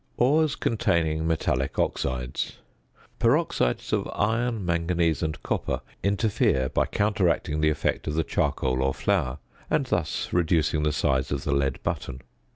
[0.17, 2.53] ~Ores containing Metallic Oxides.~
[3.19, 8.95] Peroxides of iron, manganese, and copper interfere by counteracting the effect of the charcoal or
[8.95, 9.37] flour,
[9.69, 12.21] and thus reducing the size of the lead button.